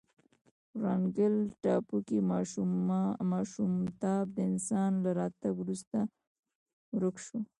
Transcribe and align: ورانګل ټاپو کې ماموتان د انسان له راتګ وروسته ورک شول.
ورانګل 0.77 1.35
ټاپو 1.63 1.97
کې 2.07 2.17
ماموتان 2.29 4.11
د 4.35 4.37
انسان 4.49 4.91
له 5.03 5.09
راتګ 5.19 5.53
وروسته 5.61 5.97
ورک 6.99 7.17
شول. 7.25 7.43